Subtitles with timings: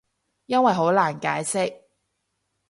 [0.47, 1.81] 因為好難解釋